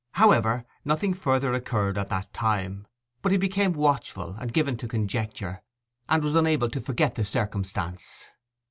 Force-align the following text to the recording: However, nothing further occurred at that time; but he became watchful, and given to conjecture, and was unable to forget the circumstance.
However, 0.13 0.65
nothing 0.83 1.13
further 1.13 1.53
occurred 1.53 1.95
at 1.95 2.09
that 2.09 2.33
time; 2.33 2.87
but 3.21 3.31
he 3.31 3.37
became 3.37 3.71
watchful, 3.73 4.33
and 4.39 4.51
given 4.51 4.75
to 4.77 4.87
conjecture, 4.87 5.61
and 6.09 6.23
was 6.23 6.33
unable 6.33 6.71
to 6.71 6.81
forget 6.81 7.13
the 7.13 7.23
circumstance. 7.23 8.25